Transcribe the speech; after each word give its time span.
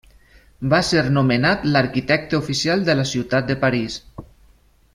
Va 0.73 0.77
ser 0.87 1.03
nomenat 1.17 1.67
l'arquitecte 1.75 2.39
oficial 2.39 2.83
de 2.89 2.97
la 3.01 3.07
ciutat 3.13 3.53
de 3.53 3.59
París. 3.67 3.99